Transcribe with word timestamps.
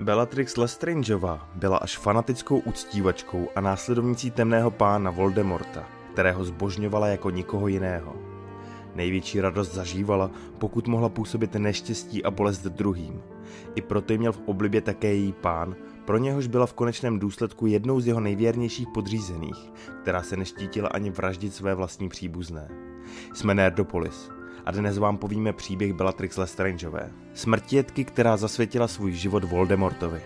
Bellatrix 0.00 0.56
Lestrangeová 0.56 1.48
byla 1.54 1.76
až 1.76 1.98
fanatickou 1.98 2.58
uctívačkou 2.58 3.48
a 3.56 3.60
následovnící 3.60 4.30
temného 4.30 4.70
pána 4.70 5.10
Voldemorta, 5.10 5.88
kterého 6.12 6.44
zbožňovala 6.44 7.06
jako 7.06 7.30
nikoho 7.30 7.68
jiného. 7.68 8.16
Největší 8.94 9.40
radost 9.40 9.74
zažívala, 9.74 10.30
pokud 10.58 10.88
mohla 10.88 11.08
působit 11.08 11.54
neštěstí 11.54 12.24
a 12.24 12.30
bolest 12.30 12.62
druhým. 12.62 13.22
I 13.74 13.82
proto 13.82 14.14
měl 14.14 14.32
v 14.32 14.42
oblibě 14.46 14.80
také 14.80 15.14
její 15.14 15.32
pán, 15.32 15.76
pro 16.04 16.18
něhož 16.18 16.46
byla 16.46 16.66
v 16.66 16.74
konečném 16.74 17.18
důsledku 17.18 17.66
jednou 17.66 18.00
z 18.00 18.06
jeho 18.06 18.20
nejvěrnějších 18.20 18.88
podřízených, 18.94 19.72
která 20.02 20.22
se 20.22 20.36
neštítila 20.36 20.88
ani 20.88 21.10
vraždit 21.10 21.54
své 21.54 21.74
vlastní 21.74 22.08
příbuzné. 22.08 22.68
Jsme 23.34 23.54
Nerdopolis, 23.54 24.30
a 24.66 24.70
dnes 24.70 24.98
vám 24.98 25.16
povíme 25.16 25.52
příběh 25.52 25.92
Bellatrix 25.92 26.36
Lestrangeové, 26.36 27.10
smrtětky, 27.34 28.04
která 28.04 28.36
zasvětila 28.36 28.88
svůj 28.88 29.12
život 29.12 29.44
Voldemortovi. 29.44 30.20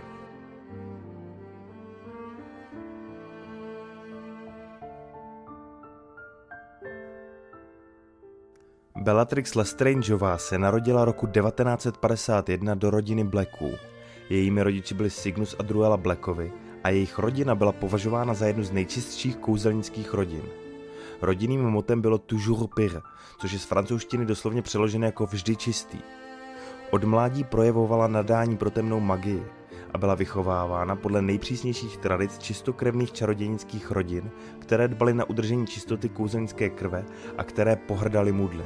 Bellatrix 8.97 9.55
Lestrangeová 9.55 10.39
se 10.39 10.59
narodila 10.59 11.05
roku 11.05 11.27
1951 11.27 12.75
do 12.75 12.91
rodiny 12.91 13.25
Blacků. 13.25 13.71
Jejími 14.31 14.63
rodiči 14.63 14.95
byli 14.95 15.11
Signus 15.11 15.57
a 15.59 15.63
Druella 15.63 15.97
Blackovi 15.97 16.53
a 16.85 16.89
jejich 16.91 17.19
rodina 17.19 17.55
byla 17.55 17.73
považována 17.73 18.35
za 18.35 18.47
jednu 18.47 18.63
z 18.63 18.71
nejčistších 18.71 19.37
kouzelnických 19.37 20.15
rodin– 20.15 20.43
Rodinným 21.25 21.63
motem 21.63 22.01
bylo 22.01 22.19
toujours 22.19 22.71
pire, 22.75 23.01
což 23.41 23.53
je 23.53 23.59
z 23.59 23.65
francouzštiny 23.65 24.27
doslovně 24.27 24.63
přeložené 24.63 25.07
jako 25.07 25.27
vždy 25.27 25.57
čistý. 25.57 25.99
Od 26.91 27.05
mládí 27.05 27.45
projevovala 27.45 28.07
nadání 28.07 28.57
pro 28.57 28.71
temnou 28.71 29.01
magii 29.01 29.47
a 29.95 29.99
byla 29.99 30.15
vychovávána 30.15 30.97
podle 30.97 31.23
nejpřísnějších 31.23 31.97
tradic 31.97 32.39
čistokrevných 32.39 33.13
čarodějnických 33.13 33.91
rodin, 33.91 34.31
které 34.59 34.89
dbaly 34.89 35.15
na 35.15 35.25
udržení 35.25 35.67
čistoty 35.67 36.09
kouzelnické 36.09 36.71
krve 36.71 37.05
a 37.39 37.45
které 37.45 37.77
pohrdali 37.77 38.33
mudly. 38.33 38.65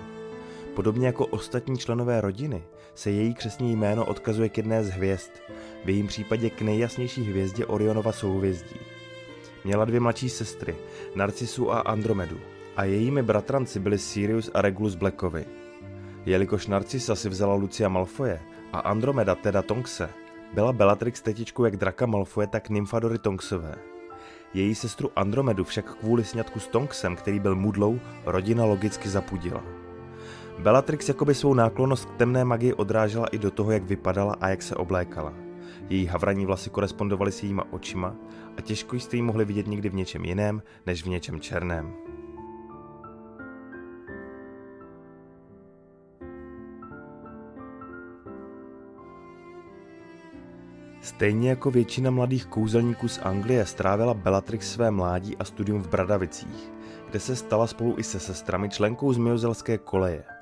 Podobně 0.74 1.06
jako 1.06 1.26
ostatní 1.26 1.78
členové 1.78 2.20
rodiny 2.20 2.62
se 2.94 3.10
její 3.10 3.34
křesní 3.34 3.76
jméno 3.76 4.04
odkazuje 4.04 4.48
k 4.48 4.56
jedné 4.56 4.84
z 4.84 4.90
hvězd, 4.90 5.30
v 5.84 5.88
jejím 5.88 6.06
případě 6.06 6.50
k 6.50 6.62
nejjasnější 6.62 7.22
hvězdě 7.22 7.66
Orionova 7.66 8.12
souhvězdí. 8.12 8.80
Měla 9.64 9.84
dvě 9.84 10.00
mladší 10.00 10.30
sestry, 10.30 10.76
Narcisu 11.14 11.72
a 11.72 11.80
Andromedu, 11.80 12.40
a 12.78 12.84
jejími 12.84 13.22
bratranci 13.22 13.80
byli 13.80 13.98
Sirius 13.98 14.50
a 14.54 14.62
Regulus 14.62 14.94
Blackovi. 14.94 15.44
Jelikož 16.26 16.66
Narcisa 16.66 17.14
si 17.14 17.28
vzala 17.28 17.54
Lucia 17.54 17.88
Malfoje 17.88 18.40
a 18.72 18.78
Andromeda 18.78 19.34
teda 19.34 19.62
Tonxe, 19.62 20.08
byla 20.54 20.72
Bellatrix 20.72 21.20
tetičkou 21.20 21.64
jak 21.64 21.76
Draka 21.76 22.06
Malfoje, 22.06 22.46
tak 22.46 22.70
Nymfadory 22.70 23.18
Tonksové. 23.18 23.74
Její 24.54 24.74
sestru 24.74 25.10
Andromedu 25.16 25.64
však 25.64 25.96
kvůli 25.96 26.24
sňatku 26.24 26.60
s 26.60 26.66
Tonksem, 26.66 27.16
který 27.16 27.40
byl 27.40 27.54
mudlou, 27.54 28.00
rodina 28.24 28.64
logicky 28.64 29.08
zapudila. 29.08 29.62
Bellatrix 30.58 31.08
jakoby 31.08 31.34
svou 31.34 31.54
náklonost 31.54 32.04
k 32.04 32.16
temné 32.16 32.44
magii 32.44 32.72
odrážela 32.72 33.26
i 33.26 33.38
do 33.38 33.50
toho, 33.50 33.72
jak 33.72 33.82
vypadala 33.82 34.36
a 34.40 34.48
jak 34.48 34.62
se 34.62 34.74
oblékala. 34.74 35.34
Její 35.88 36.06
havraní 36.06 36.46
vlasy 36.46 36.70
korespondovaly 36.70 37.32
s 37.32 37.42
jejíma 37.42 37.64
očima 37.70 38.16
a 38.56 38.60
těžko 38.60 38.96
jste 38.96 39.16
ji 39.16 39.22
mohli 39.22 39.44
vidět 39.44 39.66
někdy 39.66 39.88
v 39.88 39.94
něčem 39.94 40.24
jiném, 40.24 40.62
než 40.86 41.04
v 41.04 41.08
něčem 41.08 41.40
černém. 41.40 42.17
Stejně 51.08 51.48
jako 51.48 51.70
většina 51.70 52.10
mladých 52.10 52.46
kouzelníků 52.46 53.08
z 53.08 53.18
Anglie 53.18 53.66
strávila 53.66 54.14
Bellatrix 54.14 54.72
své 54.72 54.90
mládí 54.90 55.36
a 55.36 55.44
studium 55.44 55.82
v 55.82 55.88
Bradavicích, 55.88 56.72
kde 57.10 57.20
se 57.20 57.36
stala 57.36 57.66
spolu 57.66 57.94
i 57.98 58.02
se 58.02 58.20
sestrami 58.20 58.68
členkou 58.68 59.12
zmiozelské 59.12 59.78
koleje– 59.78 60.24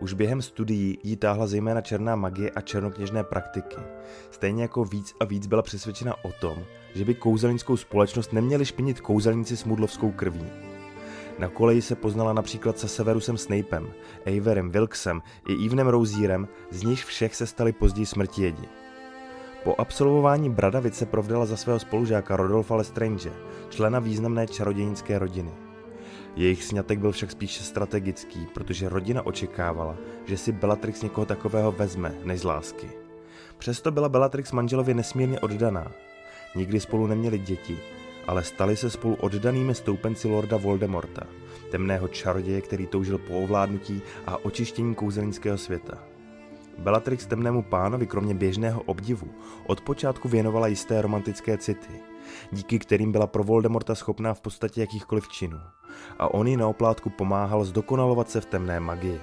už 0.00 0.12
během 0.12 0.42
studií 0.42 0.98
jí 1.02 1.16
táhla 1.16 1.46
zejména 1.46 1.80
černá 1.80 2.16
magie 2.16 2.50
a 2.50 2.60
černokněžné 2.60 3.24
praktiky. 3.24 3.76
Stejně 4.30 4.62
jako 4.62 4.84
víc 4.84 5.14
a 5.20 5.24
víc 5.24 5.46
byla 5.46 5.62
přesvědčena 5.62 6.24
o 6.24 6.32
tom, 6.32 6.64
že 6.94 7.04
by 7.04 7.14
kouzelnickou 7.14 7.76
společnost 7.76 8.32
neměli 8.32 8.64
špinit 8.64 9.00
kouzelníci 9.00 9.56
s 9.56 9.64
mudlovskou 9.64 10.10
krví. 10.10 10.46
Na 11.38 11.48
koleji 11.48 11.82
se 11.82 11.94
poznala 11.94 12.32
například 12.32 12.78
se 12.78 12.88
Severusem 12.88 13.38
Snapem, 13.38 13.92
Averem 14.26 14.70
Wilksem 14.70 15.22
i 15.48 15.66
Evenem 15.66 15.86
Rozírem, 15.86 16.48
z 16.70 16.82
nichž 16.82 17.04
všech 17.04 17.34
se 17.34 17.46
stali 17.46 17.72
později 17.72 18.06
smrti 18.06 18.42
jedi. 18.42 18.83
Po 19.64 19.74
absolvování 19.80 20.50
Bradavice 20.50 21.06
provdala 21.06 21.46
za 21.46 21.56
svého 21.56 21.78
spolužáka 21.78 22.36
Rodolfa 22.36 22.76
Lestrange, 22.76 23.32
člena 23.70 23.98
významné 23.98 24.46
čarodějnické 24.46 25.18
rodiny. 25.18 25.50
Jejich 26.36 26.64
sňatek 26.64 26.98
byl 26.98 27.12
však 27.12 27.30
spíše 27.30 27.62
strategický, 27.62 28.46
protože 28.54 28.88
rodina 28.88 29.26
očekávala, 29.26 29.96
že 30.24 30.36
si 30.36 30.52
Bellatrix 30.52 31.02
někoho 31.02 31.26
takového 31.26 31.72
vezme, 31.72 32.14
než 32.24 32.40
z 32.40 32.44
lásky. 32.44 32.90
Přesto 33.58 33.90
byla 33.90 34.08
Bellatrix 34.08 34.52
manželovi 34.52 34.94
nesmírně 34.94 35.40
oddaná. 35.40 35.92
Nikdy 36.54 36.80
spolu 36.80 37.06
neměli 37.06 37.38
děti, 37.38 37.78
ale 38.26 38.44
stali 38.44 38.76
se 38.76 38.90
spolu 38.90 39.14
oddanými 39.14 39.74
stoupenci 39.74 40.28
Lorda 40.28 40.56
Voldemorta, 40.56 41.26
temného 41.70 42.08
čaroděje, 42.08 42.60
který 42.60 42.86
toužil 42.86 43.18
po 43.18 43.40
ovládnutí 43.40 44.02
a 44.26 44.44
očištění 44.44 44.94
kouzelnického 44.94 45.58
světa. 45.58 46.13
Bellatrix 46.78 47.26
temnému 47.26 47.62
pánovi 47.62 48.06
kromě 48.06 48.34
běžného 48.34 48.82
obdivu 48.82 49.26
od 49.66 49.80
počátku 49.80 50.28
věnovala 50.28 50.66
jisté 50.66 51.02
romantické 51.02 51.58
city, 51.58 52.00
díky 52.52 52.78
kterým 52.78 53.12
byla 53.12 53.26
pro 53.26 53.44
Voldemorta 53.44 53.94
schopná 53.94 54.34
v 54.34 54.40
podstatě 54.40 54.80
jakýchkoliv 54.80 55.28
činů 55.28 55.58
a 56.18 56.34
on 56.34 56.46
jí 56.46 56.56
na 56.56 56.68
oplátku 56.68 57.10
pomáhal 57.10 57.64
zdokonalovat 57.64 58.30
se 58.30 58.40
v 58.40 58.46
temné 58.46 58.80
magii. 58.80 59.20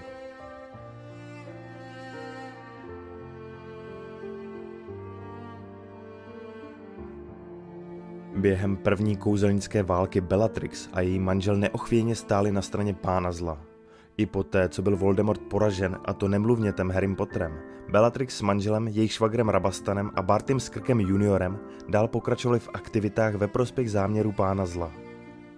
Během 8.35 8.77
první 8.77 9.17
kouzelnické 9.17 9.83
války 9.83 10.21
Bellatrix 10.21 10.89
a 10.93 11.01
její 11.01 11.19
manžel 11.19 11.57
neochvějně 11.57 12.15
stáli 12.15 12.51
na 12.51 12.61
straně 12.61 12.93
pána 12.93 13.31
zla. 13.31 13.70
I 14.17 14.25
poté, 14.25 14.69
co 14.69 14.81
byl 14.81 14.97
Voldemort 14.97 15.41
poražen, 15.41 15.99
a 16.05 16.13
to 16.13 16.27
nemluvnětem 16.27 16.89
Harrym 16.89 17.15
Potterem, 17.15 17.59
Bellatrix 17.89 18.37
s 18.37 18.41
manželem, 18.41 18.87
jejich 18.87 19.11
švagrem 19.11 19.49
Rabastanem 19.49 20.11
a 20.15 20.21
Bartym 20.21 20.59
Skrkem 20.59 20.99
juniorem 20.99 21.59
dál 21.89 22.07
pokračovali 22.07 22.59
v 22.59 22.69
aktivitách 22.73 23.35
ve 23.35 23.47
prospěch 23.47 23.91
záměru 23.91 24.31
pána 24.31 24.65
zla. 24.65 25.00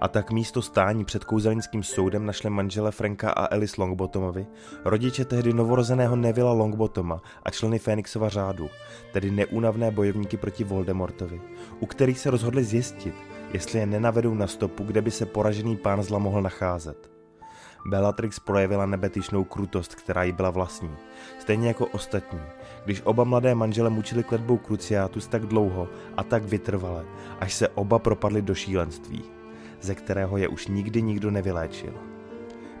A 0.00 0.08
tak 0.08 0.30
místo 0.30 0.62
stání 0.62 1.04
před 1.04 1.24
kouzelnickým 1.24 1.82
soudem 1.82 2.26
našli 2.26 2.50
manžele 2.50 2.90
Franka 2.90 3.30
a 3.30 3.44
Alice 3.44 3.80
Longbottomovi, 3.80 4.46
rodiče 4.84 5.24
tehdy 5.24 5.52
novorozeného 5.52 6.16
Nevilla 6.16 6.52
Longbotoma 6.52 7.20
a 7.42 7.50
členy 7.50 7.78
Fénixova 7.78 8.28
řádu, 8.28 8.70
tedy 9.12 9.30
neúnavné 9.30 9.90
bojovníky 9.90 10.36
proti 10.36 10.64
Voldemortovi, 10.64 11.40
u 11.80 11.86
kterých 11.86 12.18
se 12.18 12.30
rozhodli 12.30 12.64
zjistit, 12.64 13.14
jestli 13.52 13.78
je 13.78 13.86
nenavedou 13.86 14.34
na 14.34 14.46
stopu, 14.46 14.84
kde 14.84 15.02
by 15.02 15.10
se 15.10 15.26
poražený 15.26 15.76
pán 15.76 16.02
zla 16.02 16.18
mohl 16.18 16.42
nacházet. 16.42 17.18
Bellatrix 17.86 18.38
projevila 18.38 18.86
nebetyšnou 18.86 19.44
krutost, 19.44 19.94
která 19.94 20.22
jí 20.22 20.32
byla 20.32 20.50
vlastní, 20.50 20.96
stejně 21.38 21.68
jako 21.68 21.86
ostatní, 21.86 22.40
když 22.84 23.02
oba 23.04 23.24
mladé 23.24 23.54
manžele 23.54 23.90
mučili 23.90 24.24
kletbou 24.24 24.56
kruciátus 24.56 25.26
tak 25.26 25.46
dlouho 25.46 25.88
a 26.16 26.22
tak 26.22 26.44
vytrvale, 26.44 27.04
až 27.40 27.54
se 27.54 27.68
oba 27.68 27.98
propadli 27.98 28.42
do 28.42 28.54
šílenství, 28.54 29.22
ze 29.80 29.94
kterého 29.94 30.36
je 30.36 30.48
už 30.48 30.66
nikdy 30.66 31.02
nikdo 31.02 31.30
nevyléčil. 31.30 31.94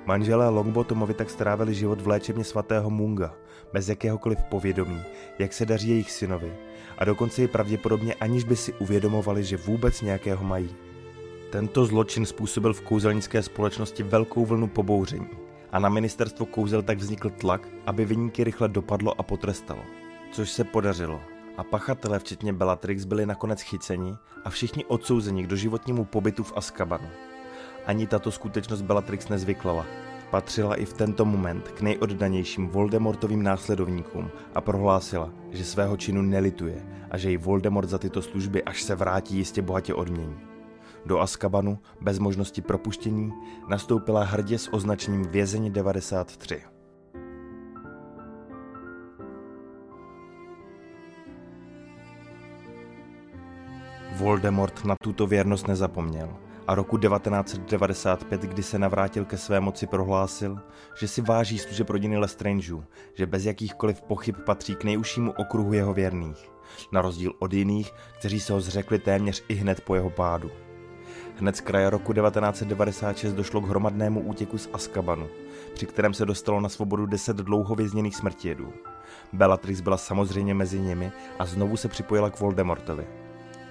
Manželé 0.06 0.48
Longbottomovi 0.48 1.14
tak 1.14 1.30
strávili 1.30 1.74
život 1.74 2.00
v 2.00 2.08
léčebně 2.08 2.44
svatého 2.44 2.90
Munga, 2.90 3.34
bez 3.72 3.88
jakéhokoliv 3.88 4.42
povědomí, 4.42 5.02
jak 5.38 5.52
se 5.52 5.66
daří 5.66 5.88
jejich 5.88 6.10
synovi, 6.10 6.52
a 6.98 7.04
dokonce 7.04 7.42
i 7.42 7.48
pravděpodobně 7.48 8.14
aniž 8.14 8.44
by 8.44 8.56
si 8.56 8.72
uvědomovali, 8.72 9.44
že 9.44 9.56
vůbec 9.56 10.02
nějakého 10.02 10.44
mají. 10.44 10.76
Tento 11.50 11.86
zločin 11.86 12.26
způsobil 12.26 12.72
v 12.72 12.80
kouzelnické 12.80 13.42
společnosti 13.42 14.02
velkou 14.02 14.46
vlnu 14.46 14.66
pobouření 14.66 15.47
a 15.72 15.78
na 15.78 15.88
ministerstvo 15.88 16.46
kouzel 16.46 16.82
tak 16.82 16.98
vznikl 16.98 17.30
tlak, 17.30 17.68
aby 17.86 18.04
vyníky 18.04 18.44
rychle 18.44 18.68
dopadlo 18.68 19.20
a 19.20 19.22
potrestalo. 19.22 19.82
Což 20.32 20.50
se 20.50 20.64
podařilo 20.64 21.20
a 21.56 21.64
pachatelé 21.64 22.18
včetně 22.18 22.52
Bellatrix 22.52 23.04
byli 23.04 23.26
nakonec 23.26 23.62
chyceni 23.62 24.14
a 24.44 24.50
všichni 24.50 24.84
odsouzeni 24.84 25.44
k 25.44 25.46
doživotnímu 25.46 26.04
pobytu 26.04 26.42
v 26.42 26.52
Azkabanu. 26.56 27.08
Ani 27.86 28.06
tato 28.06 28.30
skutečnost 28.30 28.82
Bellatrix 28.82 29.28
nezvyklala. 29.28 29.86
Patřila 30.30 30.74
i 30.74 30.84
v 30.84 30.92
tento 30.92 31.24
moment 31.24 31.68
k 31.68 31.80
nejoddanějším 31.80 32.68
Voldemortovým 32.68 33.42
následovníkům 33.42 34.30
a 34.54 34.60
prohlásila, 34.60 35.30
že 35.50 35.64
svého 35.64 35.96
činu 35.96 36.22
nelituje 36.22 36.86
a 37.10 37.18
že 37.18 37.30
ji 37.30 37.36
Voldemort 37.36 37.88
za 37.88 37.98
tyto 37.98 38.22
služby, 38.22 38.62
až 38.62 38.82
se 38.82 38.94
vrátí, 38.94 39.36
jistě 39.36 39.62
bohatě 39.62 39.94
odmění. 39.94 40.47
Do 41.08 41.20
Askabanu, 41.20 41.78
bez 42.00 42.18
možnosti 42.18 42.62
propuštění, 42.62 43.32
nastoupila 43.68 44.24
hrdě 44.24 44.58
s 44.58 44.72
označením 44.72 45.22
Vězeň 45.22 45.72
93. 45.72 46.62
Voldemort 54.16 54.84
na 54.84 54.94
tuto 55.02 55.26
věrnost 55.26 55.68
nezapomněl 55.68 56.36
a 56.66 56.74
roku 56.74 56.98
1995, 56.98 58.40
kdy 58.40 58.62
se 58.62 58.78
navrátil 58.78 59.24
ke 59.24 59.36
své 59.36 59.60
moci, 59.60 59.86
prohlásil, 59.86 60.58
že 61.00 61.08
si 61.08 61.20
váží 61.20 61.58
služeb 61.58 61.90
rodiny 61.90 62.18
Lestrangeů, 62.18 62.84
že 63.14 63.26
bez 63.26 63.44
jakýchkoliv 63.44 64.02
pochyb 64.02 64.36
patří 64.46 64.74
k 64.74 64.84
nejužšímu 64.84 65.32
okruhu 65.32 65.72
jeho 65.72 65.94
věrných, 65.94 66.50
na 66.92 67.02
rozdíl 67.02 67.32
od 67.38 67.52
jiných, 67.52 67.92
kteří 68.18 68.40
se 68.40 68.52
ho 68.52 68.60
zřekli 68.60 68.98
téměř 68.98 69.44
i 69.48 69.54
hned 69.54 69.80
po 69.80 69.94
jeho 69.94 70.10
pádu. 70.10 70.50
Hned 71.40 71.56
z 71.56 71.60
kraje 71.60 71.90
roku 71.90 72.12
1996 72.12 73.32
došlo 73.32 73.60
k 73.60 73.68
hromadnému 73.68 74.20
útěku 74.20 74.58
z 74.58 74.68
Askabanu, 74.72 75.26
při 75.74 75.86
kterém 75.86 76.14
se 76.14 76.26
dostalo 76.26 76.60
na 76.60 76.68
svobodu 76.68 77.06
deset 77.06 77.36
dlouho 77.36 77.74
vězněných 77.74 78.16
smrtědů. 78.16 78.72
Bellatrix 79.32 79.80
byla 79.80 79.96
samozřejmě 79.96 80.54
mezi 80.54 80.80
nimi 80.80 81.12
a 81.38 81.46
znovu 81.46 81.76
se 81.76 81.88
připojila 81.88 82.30
k 82.30 82.40
Voldemortovi. 82.40 83.06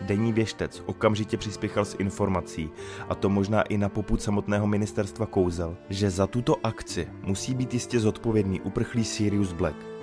Denní 0.01 0.33
věštec 0.33 0.83
okamžitě 0.85 1.37
přispěchal 1.37 1.85
s 1.85 1.95
informací, 1.99 2.69
a 3.09 3.15
to 3.15 3.29
možná 3.29 3.61
i 3.61 3.77
na 3.77 3.89
poput 3.89 4.21
samotného 4.21 4.67
ministerstva 4.67 5.25
kouzel, 5.25 5.77
že 5.89 6.09
za 6.09 6.27
tuto 6.27 6.55
akci 6.63 7.07
musí 7.21 7.55
být 7.55 7.73
jistě 7.73 7.99
zodpovědný 7.99 8.61
uprchlý 8.61 9.05
Sirius 9.05 9.53
Black. 9.53 9.96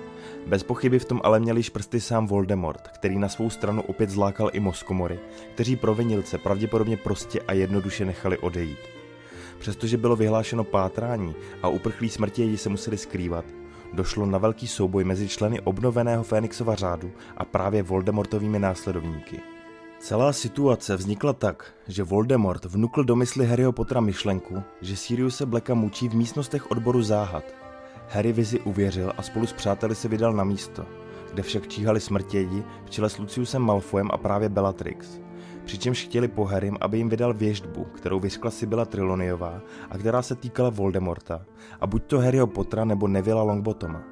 Bez 0.45 0.63
pochyby 0.63 0.99
v 0.99 1.05
tom 1.05 1.21
ale 1.23 1.39
měl 1.39 1.57
již 1.57 1.69
prsty 1.69 2.01
sám 2.01 2.27
Voldemort, 2.27 2.87
který 2.87 3.19
na 3.19 3.29
svou 3.29 3.49
stranu 3.49 3.81
opět 3.81 4.09
zlákal 4.09 4.49
i 4.53 4.59
Moskomory, 4.59 5.19
kteří 5.53 5.75
provinilce 5.75 6.37
pravděpodobně 6.37 6.97
prostě 6.97 7.41
a 7.41 7.53
jednoduše 7.53 8.05
nechali 8.05 8.37
odejít. 8.37 8.79
Přestože 9.59 9.97
bylo 9.97 10.15
vyhlášeno 10.15 10.63
pátrání 10.63 11.35
a 11.61 11.67
uprchlí 11.67 12.09
smrtěji 12.09 12.57
se 12.57 12.69
museli 12.69 12.97
skrývat, 12.97 13.45
došlo 13.93 14.25
na 14.25 14.37
velký 14.37 14.67
souboj 14.67 15.03
mezi 15.03 15.27
členy 15.27 15.61
obnoveného 15.61 16.23
Fénixova 16.23 16.75
řádu 16.75 17.11
a 17.37 17.45
právě 17.45 17.83
Voldemortovými 17.83 18.59
následovníky. 18.59 19.39
Celá 19.99 20.33
situace 20.33 20.95
vznikla 20.95 21.33
tak, 21.33 21.73
že 21.87 22.03
Voldemort 22.03 22.65
vnukl 22.65 23.03
do 23.03 23.15
mysli 23.15 23.45
Harryho 23.45 23.71
Pottera 23.71 24.01
myšlenku, 24.01 24.63
že 24.81 24.95
Siriuse 24.95 25.45
Blacka 25.45 25.73
mučí 25.73 26.09
v 26.09 26.15
místnostech 26.15 26.71
odboru 26.71 27.01
záhad. 27.01 27.64
Harry 28.09 28.33
vizi 28.33 28.59
uvěřil 28.59 29.13
a 29.17 29.21
spolu 29.21 29.47
s 29.47 29.53
přáteli 29.53 29.95
se 29.95 30.07
vydal 30.07 30.33
na 30.33 30.43
místo, 30.43 30.85
kde 31.33 31.43
však 31.43 31.67
číhali 31.67 31.99
smrtědi 31.99 32.63
v 32.85 32.89
čele 32.89 33.09
s 33.09 33.17
Luciusem 33.17 33.61
Malfoyem 33.61 34.09
a 34.11 34.17
právě 34.17 34.49
Bellatrix. 34.49 35.19
Přičemž 35.65 36.03
chtěli 36.03 36.27
po 36.27 36.45
Harrym, 36.45 36.77
aby 36.81 36.97
jim 36.97 37.09
vydal 37.09 37.33
věždbu, 37.33 37.83
kterou 37.83 38.19
vyřkla 38.19 38.51
Sibylla 38.51 38.85
Triloniová 38.85 39.61
a 39.89 39.97
která 39.97 40.21
se 40.21 40.35
týkala 40.35 40.69
Voldemorta, 40.69 41.45
a 41.81 41.87
buď 41.87 42.03
to 42.03 42.19
Harryho 42.19 42.47
Pottera 42.47 42.85
nebo 42.85 43.07
Nevilla 43.07 43.43
Longbottoma. 43.43 44.03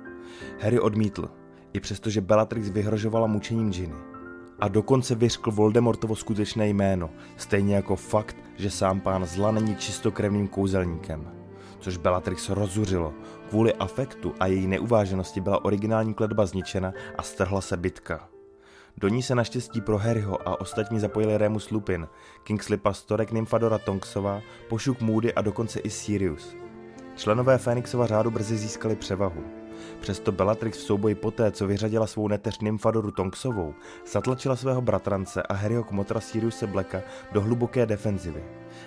Harry 0.59 0.79
odmítl, 0.79 1.29
i 1.73 1.79
přestože 1.79 2.21
Bellatrix 2.21 2.69
vyhrožovala 2.69 3.27
mučením 3.27 3.71
Ginny 3.71 4.13
a 4.59 4.67
dokonce 4.67 5.15
vyřkl 5.15 5.51
Voldemortovo 5.51 6.15
skutečné 6.15 6.67
jméno, 6.67 7.09
stejně 7.37 7.75
jako 7.75 7.95
fakt, 7.95 8.35
že 8.55 8.71
sám 8.71 8.99
pán 8.99 9.25
zla 9.25 9.51
není 9.51 9.75
čistokrevným 9.75 10.47
kouzelníkem. 10.47 11.42
Což 11.83 11.97
Bellatrix 11.97 12.49
rozuřilo. 12.49 13.13
Kvůli 13.49 13.73
afektu 13.73 14.33
a 14.39 14.47
její 14.47 14.67
neuváženosti 14.67 15.41
byla 15.41 15.65
originální 15.65 16.13
kledba 16.13 16.45
zničena 16.45 16.93
a 17.17 17.23
strhla 17.23 17.61
se 17.61 17.77
bitka. 17.77 18.29
Do 18.97 19.07
ní 19.07 19.23
se 19.23 19.35
naštěstí 19.35 19.81
pro 19.81 19.97
Harryho 19.97 20.49
a 20.49 20.61
ostatní 20.61 20.99
zapojili 20.99 21.37
Remus 21.37 21.69
Lupin, 21.69 22.07
Kingsley 22.43 22.77
Pastorek, 22.77 23.31
Nymfadora 23.31 23.77
Tonksova, 23.77 24.41
Pošuk 24.69 25.01
Moody 25.01 25.33
a 25.33 25.41
dokonce 25.41 25.79
i 25.79 25.89
Sirius. 25.89 26.55
Členové 27.15 27.57
Fénixova 27.57 28.07
řádu 28.07 28.31
brzy 28.31 28.57
získali 28.57 28.95
převahu. 28.95 29.43
Přesto 29.99 30.31
Bellatrix 30.31 30.77
v 30.77 30.81
souboji 30.81 31.15
poté, 31.15 31.51
co 31.51 31.67
vyřadila 31.67 32.07
svou 32.07 32.27
neteř 32.27 32.59
Nymfadoru 32.59 33.11
Tonksovou, 33.11 33.73
zatlačila 34.11 34.55
svého 34.55 34.81
bratrance 34.81 35.43
a 35.43 35.53
Harryho 35.53 35.83
kmotra 35.83 36.19
Siriuse 36.19 36.67
Blacka 36.67 37.01
do 37.31 37.41
hluboké 37.41 37.85
defenzivy, 37.85 38.43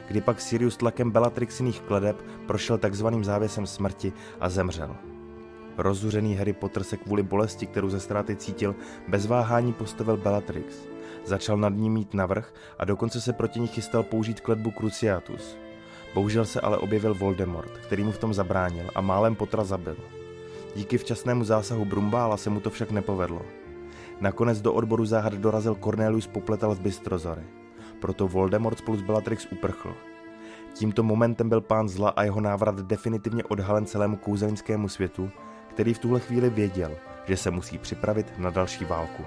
kdy 0.09 0.21
pak 0.21 0.41
Sirius 0.41 0.77
tlakem 0.77 1.11
Bellatrixiných 1.11 1.81
kledeb 1.81 2.17
prošel 2.47 2.79
takzvaným 2.79 3.25
závěsem 3.25 3.67
smrti 3.67 4.13
a 4.41 4.49
zemřel. 4.49 4.97
Rozuřený 5.79 6.35
Harry 6.35 6.53
Potter 6.53 6.85
se 6.85 6.97
kvůli 6.97 7.23
bolesti, 7.23 7.67
kterou 7.67 7.89
ze 7.89 8.01
ztráty 8.01 8.37
cítil, 8.37 8.75
bez 9.09 9.27
váhání 9.27 9.73
postavil 9.73 10.17
Bellatrix. 10.17 10.77
Začal 11.25 11.57
nad 11.57 11.75
ním 11.75 11.93
mít 11.93 12.15
navrh 12.15 12.55
a 12.79 12.85
dokonce 12.85 13.21
se 13.21 13.33
proti 13.33 13.61
ní 13.61 13.67
chystal 13.67 14.03
použít 14.03 14.41
kletbu 14.41 14.71
Cruciatus. 14.71 15.57
Bohužel 16.15 16.45
se 16.45 16.61
ale 16.61 16.79
objevil 16.79 17.15
Voldemort, 17.15 17.71
který 17.71 18.05
mu 18.05 18.13
v 18.13 18.19
tom 18.19 18.35
zabránil 18.35 18.91
a 18.95 19.01
málem 19.01 19.35
Potra 19.35 19.65
zabil. 19.65 19.97
Díky 20.77 20.99
včasnému 20.99 21.45
zásahu 21.45 21.85
Brumbála 21.85 22.37
se 22.37 22.51
mu 22.51 22.61
to 22.61 22.71
však 22.71 22.91
nepovedlo. 22.91 23.43
Nakonec 24.21 24.61
do 24.61 24.73
odboru 24.73 25.05
záhad 25.05 25.35
dorazil 25.35 25.75
Cornelius 25.75 26.27
Popletal 26.27 26.75
z 26.75 26.79
Bystrozory. 26.79 27.43
Proto 28.01 28.29
Voldemort 28.29 28.79
spolu 28.79 28.99
s 28.99 29.03
Bellatrix 29.03 29.47
uprchl. 29.53 29.95
Tímto 30.75 31.03
momentem 31.03 31.49
byl 31.49 31.61
pán 31.61 31.89
zla 31.89 32.11
a 32.11 32.23
jeho 32.23 32.41
návrat 32.41 32.81
definitivně 32.81 33.45
odhalen 33.45 33.87
celému 33.87 34.17
kouzelnickému 34.17 34.89
světu, 34.89 35.31
který 35.69 35.95
v 35.95 35.99
tuhle 35.99 36.21
chvíli 36.21 36.51
věděl, 36.51 36.93
že 37.25 37.37
se 37.37 37.51
musí 37.51 37.79
připravit 37.79 38.33
na 38.39 38.51
další 38.51 38.85
válku. 38.85 39.25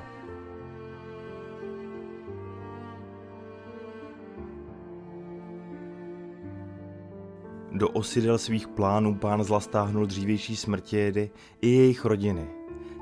Do 7.79 7.89
osidel 7.89 8.37
svých 8.37 8.67
plánů 8.67 9.15
pán 9.15 9.43
zla 9.43 9.59
stáhnul 9.59 10.05
dřívější 10.05 10.55
smrtějedy 10.55 11.31
i 11.61 11.69
jejich 11.69 12.05
rodiny. 12.05 12.47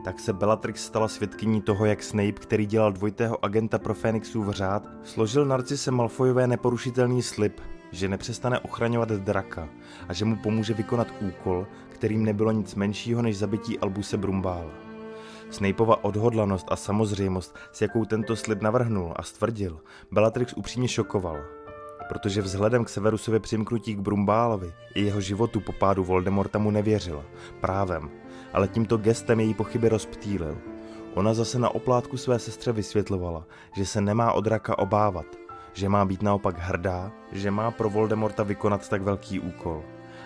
Tak 0.04 0.20
se 0.20 0.34
Bellatrix 0.34 0.86
stala 0.86 1.08
svědkyní 1.08 1.62
toho, 1.62 1.86
jak 1.86 2.04
Snape, 2.04 2.32
který 2.32 2.66
dělal 2.66 2.92
dvojitého 2.92 3.46
agenta 3.46 3.80
pro 3.80 3.94
Fénixův 3.94 4.50
řád, 4.50 4.88
složil 5.04 5.46
Narcisse 5.46 5.92
Malfoyové 5.92 6.48
neporušitelný 6.48 7.22
slib, 7.22 7.62
že 7.92 8.08
nepřestane 8.08 8.60
ochraňovat 8.60 9.10
draka 9.10 9.70
a 10.08 10.14
že 10.14 10.26
mu 10.26 10.36
pomůže 10.36 10.74
vykonat 10.74 11.08
úkol, 11.22 11.68
kterým 11.90 12.26
nebylo 12.26 12.52
nic 12.52 12.76
menšího 12.76 13.22
než 13.22 13.38
zabití 13.38 13.80
Albuse 13.80 14.18
Brumbála. 14.18 14.72
Snapeova 15.50 16.04
odhodlanost 16.04 16.68
a 16.72 16.76
samozřejmost, 16.76 17.56
s 17.72 17.82
jakou 17.82 18.06
tento 18.06 18.36
slib 18.36 18.62
navrhnul 18.62 19.14
a 19.16 19.24
stvrdil, 19.24 19.80
Bellatrix 20.12 20.54
upřímně 20.54 20.88
šokoval 20.88 21.57
protože 22.08 22.42
vzhledem 22.42 22.86
k 22.86 22.90
Severusově 22.90 23.40
přimknutí 23.40 23.96
k 23.96 24.00
Brumbálovi 24.00 24.74
i 24.96 25.02
jeho 25.02 25.22
životu 25.22 25.60
po 25.60 25.72
pádu 25.72 26.04
Voldemorta 26.04 26.60
mu 26.60 26.72
nevěřila. 26.72 27.24
Právem. 27.62 28.10
Ale 28.54 28.68
tímto 28.68 28.98
gestem 28.98 29.40
její 29.40 29.54
pochyby 29.54 29.90
rozptýlil. 29.90 30.58
Ona 31.14 31.34
zase 31.34 31.60
na 31.60 31.76
oplátku 31.76 32.18
své 32.18 32.40
sestře 32.40 32.72
vysvětlovala, 32.72 33.46
že 33.76 33.86
se 33.86 34.02
nemá 34.02 34.32
od 34.32 34.48
raka 34.48 34.80
obávat, 34.80 35.26
že 35.74 35.90
má 35.90 36.06
být 36.06 36.22
naopak 36.22 36.60
hrdá, 36.60 37.12
že 37.32 37.52
má 37.52 37.72
pro 37.72 37.90
Voldemorta 37.90 38.44
vykonat 38.44 38.90
tak 38.90 39.02
velký 39.02 39.40
úkol. 39.40 39.84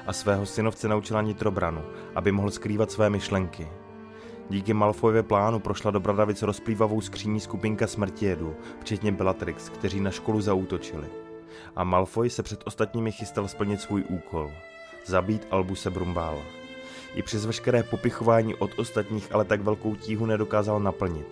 A 0.08 0.14
svého 0.14 0.46
synovce 0.46 0.88
naučila 0.88 1.22
nitrobranu, 1.22 1.82
aby 2.16 2.32
mohl 2.32 2.52
skrývat 2.52 2.92
své 2.92 3.10
myšlenky. 3.10 3.68
Díky 4.50 4.74
Malfoyově 4.74 5.24
plánu 5.24 5.60
prošla 5.60 5.92
do 5.92 6.00
Bradavic 6.00 6.42
rozplývavou 6.42 7.02
skříní 7.02 7.40
skupinka 7.40 7.88
smrtijedů, 7.88 8.56
včetně 8.80 9.12
Bellatrix, 9.12 9.70
kteří 9.70 10.00
na 10.00 10.12
školu 10.12 10.42
zaútočili 10.42 11.21
a 11.76 11.84
Malfoy 11.84 12.30
se 12.30 12.44
před 12.44 12.62
ostatními 12.66 13.12
chystal 13.12 13.48
splnit 13.48 13.82
svůj 13.82 14.04
úkol– 14.10 14.52
zabít 15.06 15.48
Albuse 15.52 15.90
Brumbála. 15.90 16.42
I 17.16 17.22
přes 17.22 17.46
veškeré 17.46 17.84
popichování 17.84 18.56
od 18.56 18.80
ostatních 18.80 19.36
ale 19.36 19.46
tak 19.46 19.62
velkou 19.62 19.96
tíhu 19.96 20.26
nedokázal 20.26 20.80
naplnit. 20.80 21.28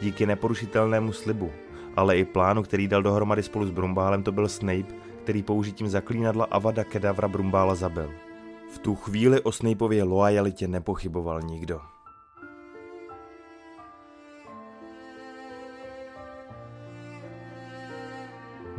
Díky 0.00 0.26
neporušitelnému 0.26 1.12
slibu, 1.12 1.52
ale 1.96 2.18
i 2.18 2.24
plánu, 2.24 2.62
který 2.62 2.88
dal 2.88 3.02
dohromady 3.02 3.42
spolu 3.42 3.66
s 3.66 3.70
Brumbálem, 3.70 4.22
to 4.22 4.32
byl 4.32 4.48
Snape, 4.48 4.94
který 5.22 5.42
použitím 5.42 5.88
zaklínadla 5.88 6.44
Avada 6.44 6.84
Kedavra 6.84 7.28
Brumbála 7.28 7.74
zabil. 7.74 8.10
V 8.70 8.78
tu 8.78 8.94
chvíli 8.94 9.40
o 9.40 9.52
Snapeově 9.52 10.04
loajalitě 10.04 10.68
nepochyboval 10.68 11.42
nikdo. 11.42 11.80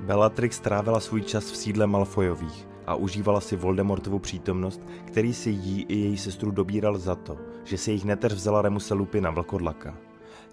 Bellatrix 0.08 0.60
trávila 0.60 1.00
svůj 1.00 1.22
čas 1.22 1.52
v 1.52 1.58
sídle 1.58 1.88
Malfoyových 1.88 2.68
a 2.86 2.96
užívala 2.96 3.42
si 3.42 3.56
Voldemortovu 3.56 4.20
přítomnost, 4.20 4.82
který 5.06 5.34
si 5.34 5.50
jí 5.50 5.84
i 5.84 5.96
její 5.96 6.18
sestru 6.18 6.52
dobíral 6.52 6.98
za 6.98 7.16
to, 7.16 7.38
že 7.64 7.78
si 7.78 7.92
jejich 7.92 8.06
neteř 8.06 8.34
vzala 8.34 8.62
Remuse 8.62 8.96
na 9.20 9.30
vlkodlaka. 9.30 9.98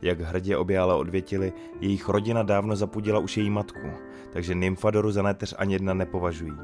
Jak 0.02 0.20
hrdě 0.20 0.56
obě 0.56 0.78
ale 0.78 0.94
odvětili, 0.94 1.52
jejich 1.80 2.08
rodina 2.08 2.42
dávno 2.42 2.76
zapudila 2.76 3.18
už 3.18 3.36
její 3.36 3.50
matku, 3.50 3.88
takže 4.32 4.54
Nymfadoru 4.54 5.10
za 5.10 5.22
neteř 5.22 5.54
ani 5.58 5.74
jedna 5.74 5.94
nepovažují. 5.94 6.58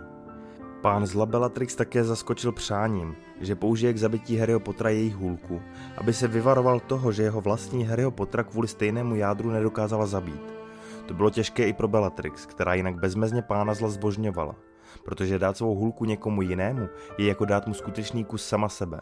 Pán 0.80 1.06
zla 1.06 1.26
Bellatrix 1.26 1.74
také 1.74 2.04
zaskočil 2.04 2.52
přáním, 2.52 3.16
že 3.40 3.54
použije 3.54 3.92
k 3.92 3.98
zabití 3.98 4.36
Harryho 4.36 4.60
Pottera 4.60 4.90
jejich 4.90 5.16
hůlku, 5.16 5.62
aby 5.96 6.12
se 6.12 6.28
vyvaroval 6.28 6.80
toho, 6.80 7.12
že 7.12 7.22
jeho 7.22 7.40
vlastní 7.40 7.84
Harryho 7.84 8.10
Pottera 8.10 8.42
kvůli 8.42 8.68
stejnému 8.68 9.14
jádru 9.14 9.50
nedokázala 9.50 10.06
zabít. 10.06 10.59
To 11.10 11.14
bylo 11.14 11.30
těžké 11.30 11.68
i 11.68 11.72
pro 11.72 11.88
Bellatrix, 11.88 12.46
která 12.46 12.74
jinak 12.74 12.94
bezmezně 13.00 13.42
pána 13.42 13.74
zla 13.74 13.88
zbožňovala, 13.88 14.54
protože 15.04 15.38
dát 15.38 15.56
svou 15.56 15.74
hulku 15.74 16.04
někomu 16.04 16.42
jinému 16.42 16.88
je 17.18 17.26
jako 17.26 17.44
dát 17.44 17.66
mu 17.66 17.74
skutečný 17.74 18.24
kus 18.24 18.46
sama 18.46 18.68
sebe. 18.68 19.00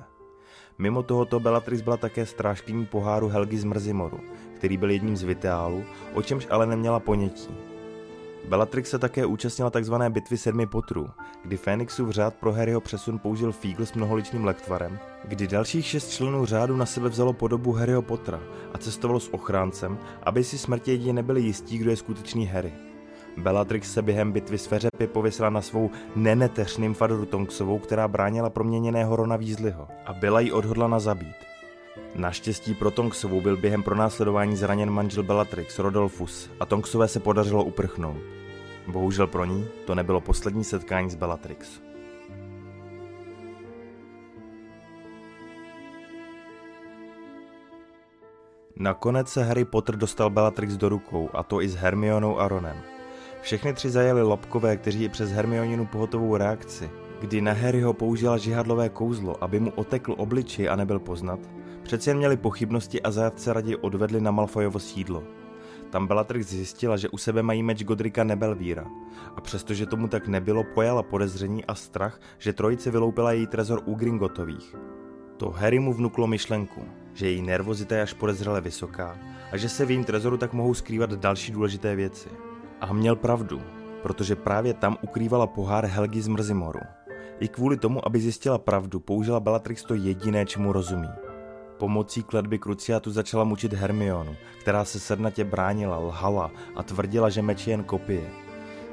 Mimo 0.79 1.03
tohoto 1.03 1.41
Bellatrix 1.41 1.83
byla 1.83 1.97
také 1.97 2.27
strážkyní 2.27 2.87
poháru 2.87 3.29
Helgy 3.29 3.59
z 3.59 3.65
Mrzimoru, 3.65 4.21
který 4.57 4.77
byl 4.77 4.91
jedním 4.91 5.17
z 5.17 5.23
vitálů, 5.23 5.85
o 6.15 6.23
čemž 6.23 6.47
ale 6.51 6.67
neměla 6.67 7.01
ponětí. 7.01 7.68
Bellatrix 8.49 8.91
se 8.91 8.99
také 8.99 9.27
účastnila 9.27 9.71
tzv. 9.71 9.95
bitvy 10.09 10.37
sedmi 10.37 10.67
potrů, 10.67 11.11
kdy 11.45 11.57
Fénixův 11.57 12.11
řád 12.11 12.35
pro 12.35 12.53
Harryho 12.53 12.81
přesun 12.81 13.19
použil 13.19 13.53
Fígl 13.53 13.87
s 13.87 13.93
mnoholičným 13.93 14.45
lektvarem, 14.45 14.99
kdy 15.25 15.47
dalších 15.47 15.87
šest 15.87 16.11
členů 16.11 16.47
řádu 16.47 16.77
na 16.77 16.87
sebe 16.87 17.09
vzalo 17.09 17.33
podobu 17.33 17.73
Harryho 17.73 18.03
Pottera 18.03 18.41
a 18.75 18.79
cestovalo 18.79 19.21
s 19.21 19.35
ochráncem, 19.35 19.99
aby 20.23 20.45
si 20.45 20.59
smrti 20.59 20.91
jedině 20.91 21.13
nebyli 21.13 21.41
jistí, 21.41 21.79
kdo 21.79 21.91
je 21.91 21.97
skutečný 21.97 22.47
Harry. 22.47 22.73
Bellatrix 23.37 23.93
se 23.93 24.03
během 24.03 24.33
bitvy 24.33 24.59
s 24.59 24.67
Feřepy 24.67 25.07
pověsila 25.07 25.51
na 25.51 25.63
svou 25.63 25.91
neneteř 26.17 26.77
nymfadoru 26.77 27.27
Tonksovou, 27.27 27.79
která 27.79 28.09
bránila 28.09 28.51
proměněného 28.51 29.17
Rona 29.17 29.37
Weasleyho 29.37 29.89
a 30.07 30.13
byla 30.13 30.41
jí 30.41 30.53
odhodlana 30.53 30.99
zabít. 30.99 31.37
Naštěstí 32.15 32.75
pro 32.75 32.91
Tonksovou 32.91 33.41
byl 33.41 33.57
během 33.57 33.83
pronásledování 33.83 34.57
zraněn 34.57 34.91
manžel 34.91 35.23
Bellatrix, 35.23 35.79
Rodolfus, 35.79 36.51
a 36.61 36.67
Tonksové 36.67 37.09
se 37.09 37.21
podařilo 37.21 37.65
uprchnout. 37.65 38.38
Bohužel 38.89 39.27
pro 39.27 39.45
ní 39.45 39.69
to 39.87 39.95
nebylo 39.95 40.21
poslední 40.21 40.65
setkání 40.65 41.11
s 41.11 41.15
Bellatrix. 41.15 41.81
Nakonec 48.77 49.29
se 49.29 49.45
Harry 49.45 49.65
Potter 49.65 49.97
dostal 49.97 50.31
Bellatrix 50.31 50.77
do 50.77 50.89
rukou, 50.89 51.31
a 51.33 51.43
to 51.43 51.63
i 51.63 51.69
s 51.69 51.75
Hermionou 51.75 52.39
a 52.39 52.49
Ronem. 52.49 52.77
Všechny 53.41 53.73
tři 53.73 53.91
zajeli 53.91 54.23
lobkové, 54.23 54.77
kteří 54.77 55.05
i 55.05 55.09
přes 55.09 55.31
Hermioninu 55.31 55.87
pohotovou 55.87 56.37
reakci, 56.37 56.91
kdy 57.21 57.41
na 57.41 57.53
Harryho 57.53 57.93
použila 57.93 58.39
žihadlové 58.39 58.89
kouzlo, 58.89 59.45
aby 59.45 59.61
mu 59.61 59.71
otekl 59.71 60.15
obličej 60.19 60.69
a 60.69 60.77
nebyl 60.77 60.99
poznat, 60.99 61.41
přeci 61.83 62.11
jen 62.11 62.17
měli 62.17 62.37
pochybnosti 62.37 63.03
a 63.03 63.11
zajatce 63.11 63.53
raději 63.53 63.77
odvedli 63.77 64.21
na 64.21 64.31
Malfoyovo 64.31 64.79
sídlo. 64.79 65.38
Tam 65.91 66.07
Bellatrix 66.07 66.47
zjistila, 66.47 66.97
že 66.97 67.09
u 67.09 67.19
sebe 67.19 67.43
mají 67.43 67.63
meč 67.63 67.85
Godrika 67.85 68.25
Nebelvíra 68.25 68.87
a 69.37 69.41
přestože 69.41 69.87
tomu 69.87 70.09
tak 70.09 70.29
nebylo, 70.29 70.65
pojala 70.65 71.03
podezření 71.03 71.65
a 71.65 71.75
strach, 71.75 72.21
že 72.39 72.53
trojice 72.53 72.91
vyloupila 72.91 73.33
její 73.33 73.47
trezor 73.47 73.83
u 73.85 73.95
Gringotových. 73.95 74.77
To 75.37 75.51
Harry 75.51 75.79
mu 75.79 75.93
vnuklo 75.93 76.27
myšlenku, 76.27 76.81
že 77.15 77.31
její 77.31 77.43
nervozita 77.43 77.97
je 77.97 78.03
až 78.03 78.13
podezřele 78.13 78.61
vysoká 78.61 79.19
a 79.53 79.57
že 79.57 79.69
se 79.69 79.87
v 79.87 79.91
jejím 79.91 80.05
trezoru 80.05 80.37
tak 80.37 80.53
mohou 80.53 80.75
skrývat 80.75 81.13
další 81.13 81.53
důležité 81.53 81.97
věci. 81.97 82.29
A 82.81 82.93
měl 82.93 83.17
pravdu, 83.17 83.63
protože 84.03 84.37
právě 84.37 84.75
tam 84.75 84.97
ukrývala 85.03 85.47
pohár 85.47 85.87
Helgy 85.87 86.23
z 86.23 86.29
Mrzimoru. 86.29 86.81
I 87.41 87.49
kvůli 87.49 87.77
tomu, 87.77 88.07
aby 88.07 88.21
zjistila 88.21 88.59
pravdu, 88.59 89.01
použila 89.01 89.41
Bellatrix 89.41 89.83
to 89.85 89.95
jediné, 89.95 90.47
čemu 90.47 90.73
rozumí. 90.73 91.28
Pomocí 91.79 92.23
kletby 92.23 92.59
Kruciatu 92.59 93.11
začala 93.11 93.45
mučit 93.45 93.73
Hermionu, 93.73 94.37
která 94.61 94.85
se 94.85 95.01
sednatě 95.01 95.45
bránila, 95.45 95.99
lhala 95.99 96.51
a 96.77 96.83
tvrdila, 96.83 97.29
že 97.29 97.43
meč 97.43 97.67
je 97.67 97.73
jen 97.73 97.85
kopie. 97.85 98.31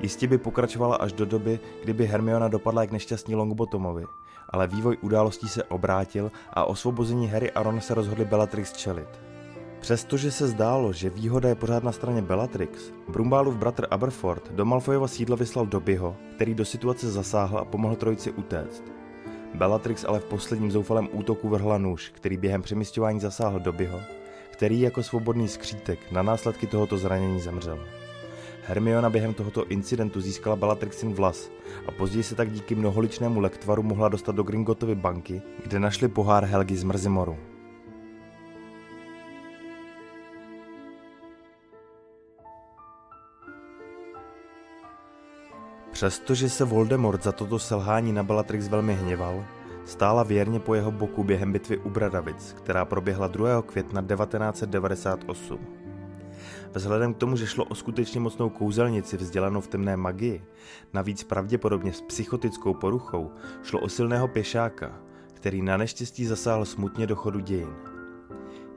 Jistě 0.02 0.28
by 0.28 0.38
pokračovala 0.38 0.96
až 0.96 1.14
do 1.14 1.26
doby, 1.26 1.60
kdyby 1.84 2.08
Hermiona 2.08 2.48
dopadla 2.48 2.82
jak 2.82 2.92
nešťastní 2.92 3.36
Longbottomovi, 3.36 4.06
ale 4.50 4.68
vývoj 4.68 4.98
událostí 5.02 5.48
se 5.48 5.64
obrátil 5.64 6.32
a 6.54 6.66
osvobození 6.66 7.28
Harry 7.28 7.52
a 7.52 7.64
Ron 7.64 7.82
se 7.82 7.94
rozhodli 7.94 8.26
Bellatrix 8.26 8.74
čelit. 8.74 9.10
Přestože 9.80 10.32
se 10.32 10.48
zdálo, 10.48 10.94
že 10.94 11.10
výhoda 11.10 11.50
je 11.50 11.56
pořád 11.56 11.84
na 11.84 11.92
straně 11.92 12.22
Bellatrix, 12.22 12.92
Brumbálův 13.10 13.56
bratr 13.56 13.88
Aberford 13.92 14.52
do 14.52 14.66
Malfoyova 14.66 15.08
sídla 15.08 15.36
vyslal 15.36 15.66
Dobbyho, 15.66 16.16
který 16.36 16.54
do 16.54 16.66
situace 16.66 17.12
zasáhl 17.12 17.58
a 17.58 17.66
pomohl 17.66 17.96
trojici 17.96 18.32
utéct. 18.32 18.84
Bellatrix 19.56 20.06
ale 20.08 20.20
v 20.20 20.26
posledním 20.26 20.72
zoufalém 20.72 21.10
útoku 21.12 21.50
vrhla 21.50 21.78
nůž, 21.78 22.12
který 22.16 22.38
během 22.38 22.62
přemysťování 22.62 23.20
zasáhl 23.20 23.60
Dobbyho, 23.60 24.02
který 24.52 24.82
jako 24.82 25.04
svobodný 25.04 25.48
skřítek 25.48 26.12
na 26.12 26.22
následky 26.24 26.68
tohoto 26.68 26.98
zranění 26.98 27.40
zemřel. 27.40 27.80
Hermiona 28.68 29.10
během 29.10 29.34
tohoto 29.34 29.66
incidentu 29.66 30.22
získala 30.22 30.56
Bellatrixin 30.56 31.14
vlas 31.14 31.50
a 31.88 31.92
později 31.92 32.24
se 32.24 32.36
tak 32.36 32.52
díky 32.52 32.76
mnoholičnému 32.76 33.40
lektvaru 33.40 33.84
mohla 33.84 34.10
dostat 34.10 34.36
do 34.36 34.44
Gringotovy 34.44 34.96
banky, 34.96 35.42
kde 35.64 35.80
našli 35.80 36.08
pohár 36.08 36.46
Helgy 36.46 36.78
z 36.78 36.84
Mrzimoru. 36.84 37.55
Přestože 45.96 46.50
se 46.50 46.66
Voldemort 46.66 47.24
za 47.24 47.32
toto 47.32 47.60
selhání 47.60 48.14
na 48.14 48.24
Bellatrix 48.24 48.68
velmi 48.68 48.94
hněval, 48.94 49.46
stála 49.86 50.24
věrně 50.24 50.60
po 50.60 50.76
jeho 50.76 50.92
boku 50.92 51.24
během 51.24 51.52
bitvy 51.52 51.78
u 51.78 51.90
Bradavic, 51.90 52.54
která 52.58 52.86
proběhla 52.86 53.28
2. 53.28 53.62
května 53.62 54.02
1998. 54.02 55.60
Vzhledem 56.74 57.14
k 57.14 57.18
tomu, 57.18 57.36
že 57.36 57.48
šlo 57.48 57.66
o 57.66 57.76
skutečně 57.76 58.20
mocnou 58.20 58.50
kouzelnici 58.50 59.18
vzdělanou 59.18 59.62
v 59.62 59.68
temné 59.68 59.98
magii, 59.98 60.44
navíc 60.94 61.24
pravděpodobně 61.24 61.94
s 61.94 62.02
psychotickou 62.02 62.74
poruchou, 62.74 63.32
šlo 63.64 63.80
o 63.80 63.90
silného 63.90 64.28
pěšáka, 64.28 65.00
který 65.34 65.62
na 65.62 65.78
neštěstí 65.78 66.26
zasáhl 66.26 66.66
smutně 66.66 67.08
do 67.08 67.16
chodu 67.16 67.40
dějin. 67.40 67.76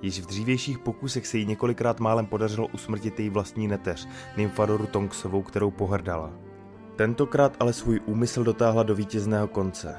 Již 0.03 0.21
v 0.21 0.27
dřívějších 0.27 0.79
pokusech 0.79 1.27
se 1.27 1.39
jí 1.39 1.47
několikrát 1.47 2.01
málem 2.01 2.27
podařilo 2.27 2.67
usmrtit 2.67 3.21
její 3.21 3.31
vlastní 3.31 3.69
neteř, 3.69 4.09
Nymfadoru 4.37 4.87
Tonksovou, 4.87 5.43
kterou 5.43 5.71
pohrdala– 5.71 6.33
Tentokrát 6.99 7.57
ale 7.61 7.73
svůj 7.73 8.01
úmysl 8.07 8.45
dotáhla 8.45 8.83
do 8.83 8.95
vítězného 8.95 9.49
konce. 9.49 9.97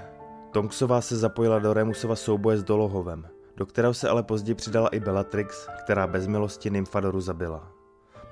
Tonksová 0.51 1.01
se 1.01 1.17
zapojila 1.17 1.59
do 1.59 1.73
Remusova 1.73 2.15
souboje 2.15 2.57
s 2.57 2.63
Dolohovem, 2.63 3.27
do 3.57 3.65
kterého 3.65 3.93
se 3.93 4.09
ale 4.09 4.23
později 4.23 4.55
přidala 4.55 4.89
i 4.89 4.99
Bellatrix, 4.99 5.67
která 5.83 6.07
bez 6.07 6.27
milosti 6.27 6.69
Nymfadoru 6.69 7.21
zabila. 7.21 7.71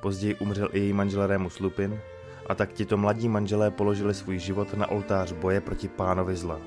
Později 0.02 0.36
umřel 0.36 0.70
i 0.72 0.80
její 0.80 0.94
manžel 0.94 1.28
Remus 1.28 1.60
Lupin 1.60 2.00
a 2.48 2.56
tak 2.56 2.74
tito 2.74 2.98
mladí 2.98 3.30
manželé 3.30 3.72
položili 3.72 4.14
svůj 4.14 4.40
život 4.40 4.74
na 4.74 4.92
oltář 4.92 5.32
boje 5.32 5.62
proti 5.62 5.88
pánovi 5.88 6.36
zla. 6.36 6.60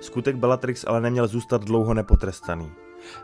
Skutek 0.00 0.36
Bellatrix 0.36 0.84
ale 0.88 1.00
neměl 1.00 1.26
zůstat 1.26 1.64
dlouho 1.64 1.94
nepotrestaný. 1.94 2.72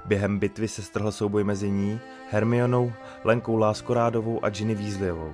Během 0.04 0.38
bitvy 0.38 0.68
se 0.68 0.82
strhl 0.82 1.12
souboj 1.12 1.44
mezi 1.44 1.70
ní, 1.70 2.00
Hermionou, 2.30 2.92
Lenkou 3.24 3.56
Láskorádovou 3.56 4.44
a 4.44 4.50
Ginny 4.50 4.74
Weasleyovou. 4.74 5.32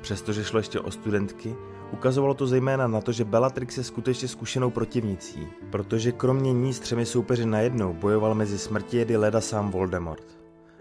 Přestože 0.00 0.44
šlo 0.44 0.58
ještě 0.58 0.80
o 0.80 0.90
studentky, 0.90 1.54
ukazovalo 1.92 2.34
to 2.34 2.46
zejména 2.46 2.86
na 2.86 3.00
to, 3.00 3.12
že 3.12 3.24
Bellatrix 3.24 3.76
je 3.76 3.84
skutečně 3.84 4.28
zkušenou 4.28 4.70
protivnicí, 4.70 5.46
protože 5.70 6.12
kromě 6.12 6.52
ní 6.52 6.74
s 6.74 6.80
třemi 6.80 7.06
soupeři 7.06 7.46
najednou 7.46 7.92
bojoval 7.92 8.34
mezi 8.34 8.58
smrtějedy 8.58 9.16
leda 9.16 9.40
sám 9.40 9.70
Voldemort. 9.70 10.38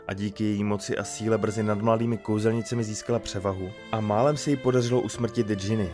A 0.08 0.14
díky 0.14 0.44
její 0.44 0.64
moci 0.64 0.98
a 0.98 1.04
síle 1.04 1.38
brzy 1.38 1.64
nad 1.64 1.82
mladými 1.82 2.18
kouzelnicemi 2.18 2.84
získala 2.84 3.20
převahu 3.20 3.70
a 3.92 4.02
málem 4.02 4.38
se 4.38 4.50
jí 4.50 4.56
podařilo 4.56 5.02
usmrtit 5.02 5.48
Ginny, 5.48 5.90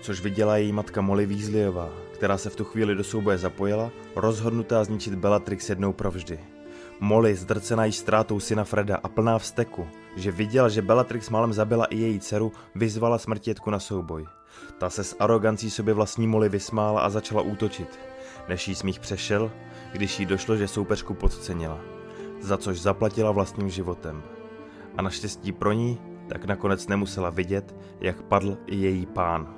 což 0.00 0.20
viděla 0.20 0.56
její 0.56 0.72
matka 0.72 1.00
Molly 1.00 1.26
Weasleyová, 1.26 1.90
která 2.12 2.38
se 2.38 2.50
v 2.50 2.56
tu 2.56 2.64
chvíli 2.64 2.94
do 2.94 3.04
souboje 3.04 3.38
zapojila, 3.38 3.90
rozhodnutá 4.16 4.84
zničit 4.84 5.14
Bellatrix 5.14 5.68
jednou 5.68 5.92
provždy. 5.92 6.38
Molly, 7.00 7.34
zdrcená 7.34 7.84
již 7.84 7.96
ztrátou 7.96 8.40
syna 8.40 8.64
Freda 8.64 8.96
a 9.02 9.08
plná 9.08 9.38
vzteku, 9.38 9.88
že 10.16 10.30
viděl, 10.30 10.68
že 10.68 10.82
Bellatrix 10.82 11.30
málem 11.30 11.52
zabila 11.52 11.84
i 11.84 11.96
její 11.96 12.20
dceru, 12.20 12.52
vyzvala 12.74 13.18
smrtětku 13.18 13.70
na 13.70 13.78
souboj. 13.78 14.26
Ta 14.78 14.90
se 14.90 15.04
s 15.04 15.16
arogancí 15.18 15.70
sobě 15.70 15.94
vlastní 15.94 16.26
Molly 16.26 16.48
vysmála 16.48 17.00
a 17.00 17.10
začala 17.10 17.42
útočit. 17.42 17.98
Než 18.48 18.68
jí 18.68 18.74
smích 18.74 19.00
přešel, 19.00 19.50
když 19.92 20.20
jí 20.20 20.26
došlo, 20.26 20.56
že 20.56 20.68
soupeřku 20.68 21.14
podcenila. 21.14 21.80
Za 22.40 22.56
což 22.56 22.80
zaplatila 22.80 23.30
vlastním 23.30 23.70
životem. 23.70 24.22
A 24.96 25.02
naštěstí 25.02 25.52
pro 25.52 25.72
ní, 25.72 26.00
tak 26.28 26.44
nakonec 26.44 26.86
nemusela 26.86 27.30
vidět, 27.30 27.76
jak 28.00 28.22
padl 28.22 28.58
i 28.66 28.76
její 28.76 29.06
pán. 29.06 29.54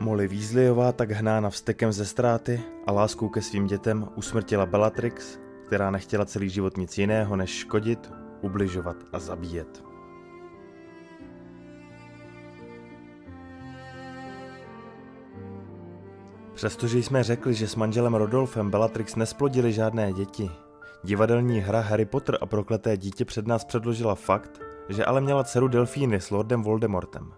Molly 0.00 0.28
Weasleyová 0.28 0.92
tak 0.92 1.10
hnána 1.10 1.50
vztekem 1.50 1.92
ze 1.92 2.04
ztráty 2.04 2.62
a 2.86 2.92
láskou 2.92 3.28
ke 3.28 3.42
svým 3.42 3.66
dětem 3.66 4.08
usmrtila 4.16 4.66
Bellatrix 4.66 5.44
která 5.66 5.90
nechtěla 5.90 6.24
celý 6.24 6.50
život 6.50 6.76
nic 6.76 6.98
jiného 6.98 7.36
než 7.36 7.50
škodit, 7.50 8.12
ubližovat 8.40 8.96
a 9.12 9.18
zabíjet. 9.18 9.84
Přestože 16.54 16.98
jsme 16.98 17.22
řekli, 17.22 17.54
že 17.54 17.68
s 17.68 17.76
manželem 17.76 18.14
Rodolfem 18.14 18.70
Bellatrix 18.70 19.16
nesplodili 19.16 19.72
žádné 19.72 20.12
děti, 20.12 20.50
divadelní 21.04 21.60
hra 21.60 21.80
Harry 21.80 22.04
Potter 22.04 22.38
a 22.40 22.46
prokleté 22.46 22.96
dítě 22.96 23.24
před 23.24 23.46
nás 23.46 23.64
předložila 23.64 24.14
fakt, 24.14 24.60
že 24.88 25.04
ale 25.04 25.20
měla 25.20 25.44
dceru 25.44 25.68
Delfíny 25.68 26.20
s 26.20 26.30
Lordem 26.30 26.62
Voldemortem. 26.62 27.32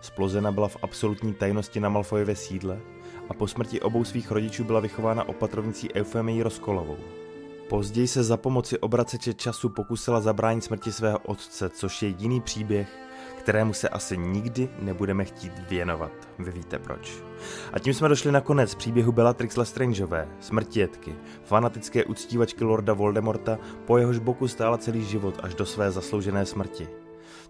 Splozena 0.00 0.52
byla 0.52 0.68
v 0.68 0.76
absolutní 0.82 1.34
tajnosti 1.34 1.80
na 1.80 1.88
Malfoyově 1.88 2.36
sídle 2.36 2.80
a 3.28 3.34
po 3.34 3.46
smrti 3.46 3.80
obou 3.80 4.04
svých 4.04 4.30
rodičů 4.30 4.64
byla 4.64 4.80
vychována 4.80 5.28
opatrovnicí 5.28 5.94
Eufemii 5.94 6.42
Roskolovou. 6.42 6.96
Později 7.70 8.08
se 8.08 8.22
za 8.22 8.36
pomoci 8.36 8.78
obraceče 8.78 9.34
času 9.34 9.68
pokusila 9.68 10.20
zabránit 10.20 10.64
smrti 10.64 10.92
svého 10.92 11.18
otce, 11.18 11.68
což 11.68 12.02
je 12.02 12.08
jiný 12.08 12.40
příběh, 12.40 12.88
kterému 13.38 13.72
se 13.72 13.88
asi 13.88 14.16
nikdy 14.16 14.68
nebudeme 14.78 15.24
chtít 15.24 15.52
věnovat. 15.68 16.12
Vy 16.38 16.50
víte 16.50 16.78
proč. 16.78 17.12
A 17.72 17.78
tím 17.78 17.94
jsme 17.94 18.08
došli 18.08 18.32
na 18.32 18.40
konec 18.40 18.74
příběhu 18.74 19.12
Bellatrix 19.12 19.56
Lestrangeové, 19.56 20.28
smrtětky, 20.40 21.14
fanatické 21.44 22.04
uctívačky 22.04 22.64
Lorda 22.64 22.92
Voldemorta, 22.92 23.58
po 23.86 23.98
jehož 23.98 24.18
boku 24.18 24.48
stála 24.48 24.78
celý 24.78 25.04
život 25.04 25.40
až 25.42 25.54
do 25.54 25.66
své 25.66 25.90
zasloužené 25.90 26.46
smrti. 26.46 26.88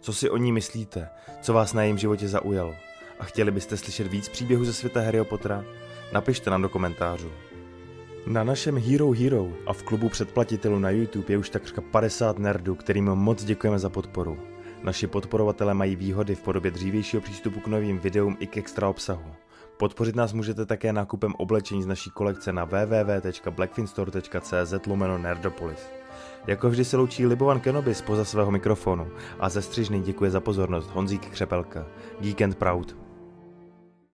Co 0.00 0.12
si 0.12 0.30
o 0.30 0.36
ní 0.36 0.52
myslíte? 0.52 1.08
Co 1.40 1.52
vás 1.52 1.72
na 1.72 1.82
jejím 1.82 1.98
životě 1.98 2.28
zaujalo? 2.28 2.74
A 3.20 3.24
chtěli 3.24 3.50
byste 3.50 3.76
slyšet 3.76 4.06
víc 4.06 4.28
příběhů 4.28 4.64
ze 4.64 4.72
světa 4.72 5.00
Harryho 5.00 5.24
Pottera? 5.24 5.64
Napište 6.12 6.50
nám 6.50 6.62
do 6.62 6.68
komentářů. 6.68 7.30
Na 8.26 8.44
našem 8.44 8.78
Hero 8.78 9.10
Hero 9.10 9.48
a 9.66 9.72
v 9.72 9.82
klubu 9.82 10.08
předplatitelů 10.08 10.78
na 10.78 10.90
YouTube 10.90 11.26
je 11.28 11.38
už 11.38 11.50
takřka 11.50 11.80
50 11.80 12.38
nerdů, 12.38 12.74
kterým 12.74 13.04
moc 13.04 13.44
děkujeme 13.44 13.78
za 13.78 13.90
podporu. 13.90 14.38
Naši 14.82 15.06
podporovatelé 15.06 15.74
mají 15.74 15.96
výhody 15.96 16.34
v 16.34 16.42
podobě 16.42 16.70
dřívějšího 16.70 17.22
přístupu 17.22 17.60
k 17.60 17.66
novým 17.66 17.98
videům 17.98 18.36
i 18.40 18.46
k 18.46 18.56
extra 18.56 18.88
obsahu. 18.88 19.32
Podpořit 19.76 20.16
nás 20.16 20.32
můžete 20.32 20.66
také 20.66 20.92
nákupem 20.92 21.34
oblečení 21.38 21.82
z 21.82 21.86
naší 21.86 22.10
kolekce 22.10 22.52
na 22.52 22.64
www.blackfinstore.cz 22.64 24.86
lomeno 24.86 25.18
nerdopolis. 25.18 25.90
Jako 26.46 26.70
vždy 26.70 26.84
se 26.84 26.96
loučí 26.96 27.26
Libovan 27.26 27.60
Kenobis 27.60 28.02
poza 28.02 28.24
svého 28.24 28.50
mikrofonu 28.50 29.08
a 29.38 29.48
ze 29.48 29.62
střižny 29.62 30.00
děkuje 30.00 30.30
za 30.30 30.40
pozornost 30.40 30.90
Honzík 30.90 31.30
Křepelka. 31.30 31.86
Geek 32.20 32.42
and 32.42 32.54
Proud. 32.54 33.09